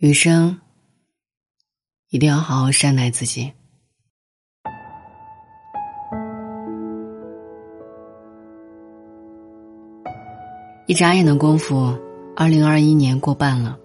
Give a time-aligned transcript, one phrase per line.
[0.00, 0.58] 余生
[2.08, 3.52] 一定要好好善待自己。
[10.86, 11.94] 一眨眼的功夫，
[12.34, 13.78] 二零二一年过半了。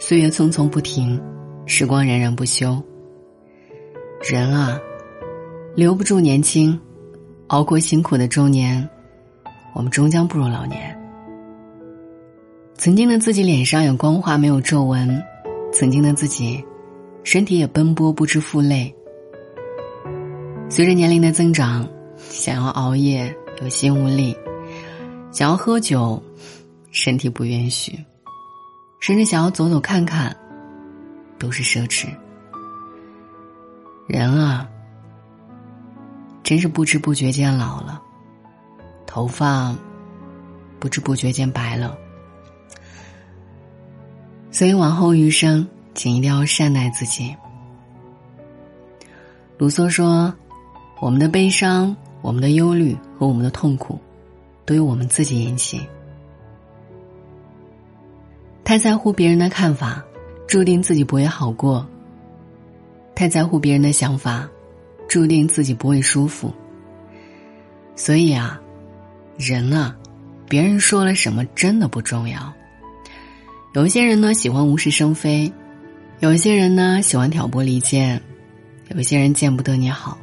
[0.00, 1.22] 岁月匆匆不停，
[1.66, 2.82] 时光冉冉不休。
[4.22, 4.80] 人啊，
[5.76, 6.80] 留不住年轻，
[7.48, 8.88] 熬过辛苦的中年，
[9.74, 10.97] 我们终将步入老年。
[12.78, 15.20] 曾经的自己脸上有光滑没有皱纹，
[15.72, 16.64] 曾经的自己，
[17.24, 18.94] 身体也奔波不知负累。
[20.70, 24.32] 随着年龄的增长，想要熬夜有心无力，
[25.32, 26.22] 想要喝酒，
[26.92, 27.98] 身体不允许，
[29.00, 30.34] 甚至想要走走看看，
[31.36, 32.06] 都是奢侈。
[34.06, 34.68] 人啊，
[36.44, 38.00] 真是不知不觉间老了，
[39.04, 39.74] 头发
[40.78, 41.98] 不知不觉间白了。
[44.50, 47.34] 所以，往后余生，请一定要善待自己。
[49.58, 50.32] 卢梭说
[51.00, 53.98] ：“我们的悲伤、我们的忧虑和我们的痛苦，
[54.64, 55.80] 都由我们自己引起。
[58.64, 60.02] 太在乎别人的看法，
[60.46, 61.84] 注定自己不会好过；
[63.14, 64.48] 太在乎别人的想法，
[65.08, 66.52] 注定自己不会舒服。
[67.94, 68.60] 所以啊，
[69.36, 69.96] 人啊，
[70.48, 72.52] 别人说了什么真的不重要。”
[73.78, 75.52] 有一些人呢喜欢无事生非，
[76.18, 78.20] 有一些人呢喜欢挑拨离间，
[78.88, 80.18] 有一些人见不得你好。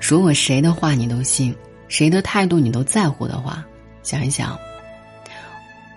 [0.00, 1.54] 如果谁的话你都信，
[1.88, 3.62] 谁的态度你都在乎的话，
[4.02, 4.58] 想一想，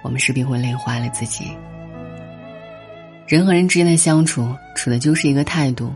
[0.01, 1.45] 我们势必会累坏了自己。
[3.25, 5.89] 人和人之间的相处，处的就是一个态度。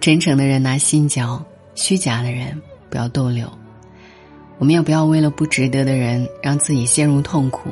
[0.00, 1.40] 真诚的人拿心交，
[1.76, 2.60] 虚假的人
[2.90, 3.48] 不要逗留。
[4.58, 7.70] 我们也不要为了不值得的人，让自己陷入痛苦。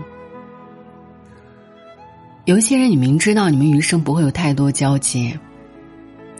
[2.45, 5.35] 有些人，你明知道你们余生不会有太多交集，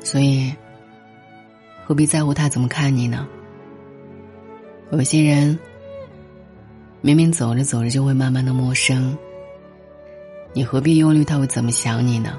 [0.03, 0.53] 所以
[1.83, 3.27] 何必在乎他怎么看你呢？
[4.93, 5.59] 有些人，
[7.01, 9.17] 明明走着走着就会慢慢的陌生，
[10.53, 12.39] 你何必忧虑他会怎么想你呢？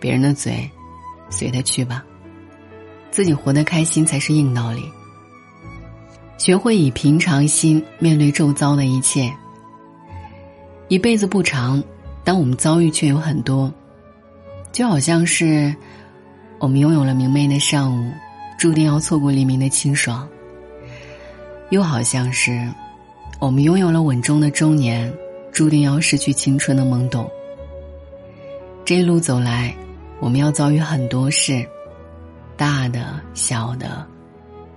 [0.00, 0.66] 别人的嘴，
[1.28, 2.02] 随他去吧，
[3.10, 4.82] 自己活得开心才是硬道理。
[6.38, 9.30] 学会以平常心面对周遭的一切，
[10.88, 11.84] 一辈子不长。
[12.24, 13.72] 当我们遭遇却有很多，
[14.72, 15.74] 就好像是
[16.58, 18.12] 我们拥有了明媚的上午，
[18.58, 20.26] 注定要错过黎明的清爽；
[21.70, 22.68] 又好像是
[23.40, 25.12] 我们拥有了稳重的中年，
[25.52, 27.30] 注定要失去青春的懵懂。
[28.84, 29.74] 这一路走来，
[30.20, 31.66] 我们要遭遇很多事，
[32.56, 34.06] 大的、小的，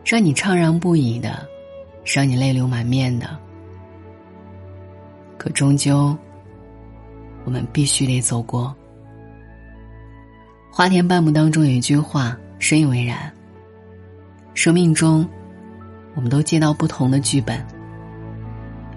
[0.06, 1.46] 让你怅然不已的，
[2.06, 3.38] 让你泪流满面的，
[5.38, 6.18] 可终究。
[7.46, 8.76] 我们必须得走过。
[10.72, 13.32] 花田半亩当中有一句话深以为然：
[14.54, 15.28] 生命中，
[16.16, 17.66] 我们都接到不同的剧本，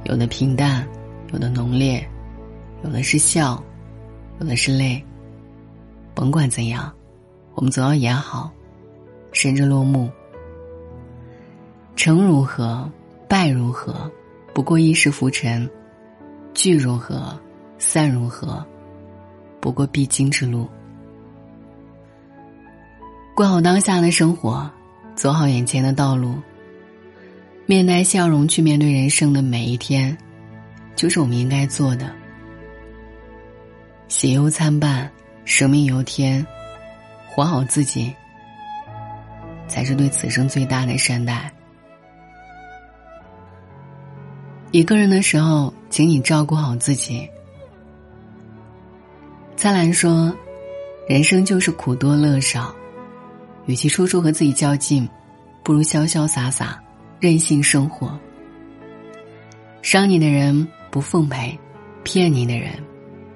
[0.04, 0.86] 有的平淡，
[1.32, 2.06] 有的浓烈，
[2.84, 3.62] 有的是笑，
[4.40, 5.04] 有的是泪。
[6.14, 6.92] 甭管怎样，
[7.54, 8.52] 我们总要演好，
[9.32, 10.08] 甚至落幕。
[11.96, 12.88] 成如何，
[13.28, 14.10] 败如何，
[14.52, 15.68] 不过一时浮沉；
[16.52, 17.36] 聚如何。
[17.78, 18.64] 散如何？
[19.60, 20.68] 不过必经之路。
[23.34, 24.70] 过好当下的生活，
[25.14, 26.36] 走好眼前的道路，
[27.66, 30.16] 面带笑容去面对人生的每一天，
[30.94, 32.10] 就是我们应该做的。
[34.06, 35.10] 喜忧参半，
[35.44, 36.46] 生命由天，
[37.28, 38.14] 活好自己，
[39.66, 41.50] 才是对此生最大的善待。
[44.70, 47.28] 一个人的时候，请你照顾好自己。
[49.64, 50.30] 蔡澜说
[51.08, 52.70] ：“人生就是苦多乐少，
[53.64, 55.08] 与其处处和自己较劲，
[55.62, 56.78] 不如潇潇洒洒，
[57.18, 58.20] 任性生活。
[59.80, 61.58] 伤你的人不奉陪，
[62.02, 62.72] 骗你的人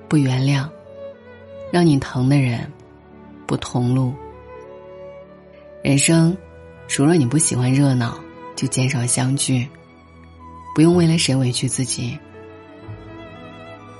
[0.06, 0.68] 不原谅，
[1.72, 2.70] 让你疼的人
[3.46, 4.12] 不同路。
[5.82, 6.36] 人生，
[6.88, 8.20] 除了你不喜欢热闹，
[8.54, 9.66] 就减少相聚，
[10.74, 12.18] 不用为了谁委屈自己。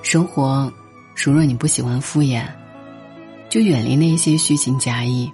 [0.02, 0.70] 生活。”
[1.26, 2.47] 如若你不喜欢敷衍，
[3.49, 5.31] 就远离那些虚情假意。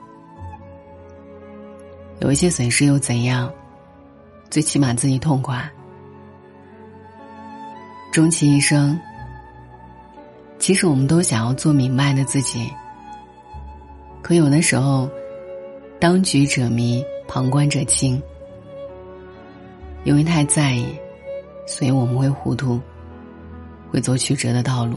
[2.21, 3.53] 有一些损失又怎样？
[4.51, 5.71] 最起码自己痛快。
[8.13, 8.99] 终其一生，
[10.59, 12.71] 其实我们都想要做明白的自己。
[14.23, 15.09] 可有的时候，
[16.01, 18.21] 当局者迷，旁观者清。
[20.05, 20.87] 因为太在意，
[21.67, 22.81] 所以我们会糊涂，
[23.91, 24.97] 会走曲折的道路。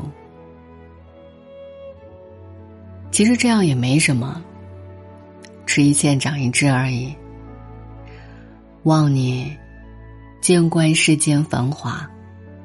[3.18, 4.40] 其实这样也没什么，
[5.66, 7.12] 吃一堑长一智而已。
[8.84, 9.58] 望你
[10.40, 12.08] 见惯世间繁华，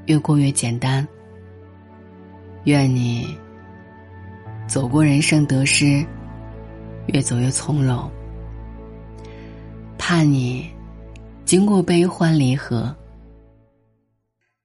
[0.04, 1.08] 越过越简单。
[2.64, 3.34] 愿你
[4.66, 6.04] 走过人生得失，
[7.06, 8.10] 越走越从容。
[9.96, 10.70] 盼你
[11.46, 12.94] 经过悲欢离合，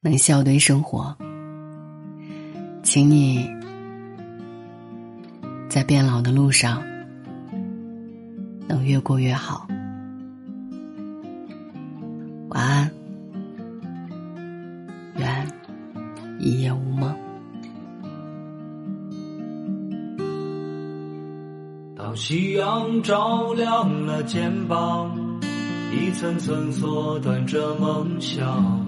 [0.02, 1.18] 能笑对生活。
[2.84, 3.50] 请你
[5.78, 6.82] 在变老的路上，
[8.68, 9.68] 能越过越好。
[12.50, 12.92] 晚安，
[15.18, 15.48] 愿
[16.40, 17.16] 一夜无梦。
[21.96, 25.16] 当夕阳照亮了肩膀，
[25.94, 28.84] 一层层缩短着梦想。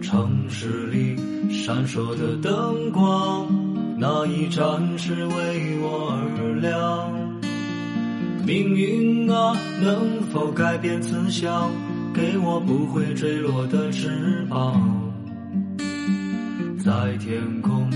[0.00, 1.16] 城市里
[1.50, 3.67] 闪烁的灯光，
[4.00, 7.10] 那一盏是为我而亮。
[8.46, 11.70] 命运啊，能否改变慈祥，
[12.14, 15.12] 给我不会坠落的翅膀，
[16.78, 17.90] 在天空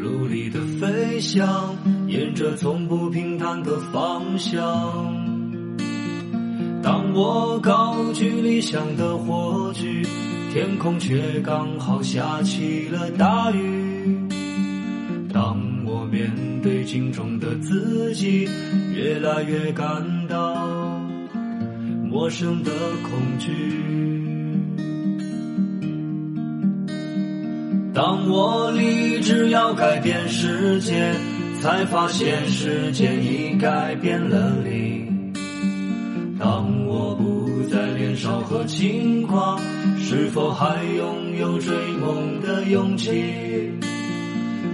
[0.00, 1.76] 努力的飞翔，
[2.06, 4.56] 沿着从不平坦的方向。
[6.82, 10.06] 当我高举理想的火炬，
[10.52, 13.87] 天空却刚好下起了大雨。
[16.88, 18.48] 镜中的自己，
[18.94, 19.86] 越来越感
[20.26, 20.66] 到
[22.10, 23.52] 陌生的恐惧。
[27.92, 31.12] 当我立志要改变世界，
[31.60, 35.06] 才发现世界已改变了你。
[36.38, 39.60] 当我不再年少和轻狂，
[39.98, 41.70] 是否还拥有追
[42.00, 43.12] 梦的勇气？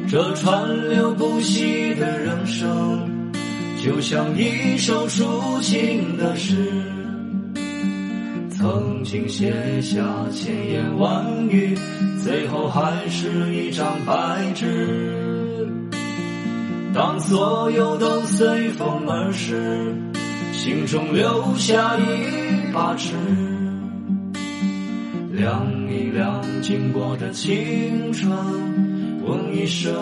[0.07, 3.33] 这川流不息的人生，
[3.83, 6.55] 就像一首抒情的诗，
[8.51, 11.77] 曾经写下千言万语，
[12.23, 15.67] 最后还是一张白纸。
[16.95, 19.93] 当所有都随风而逝，
[20.53, 23.15] 心中留下一把尺，
[25.33, 28.84] 量一量经过的青春。
[29.27, 29.95] 问一声，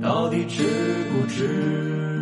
[0.00, 0.64] 到底值
[1.12, 2.21] 不值？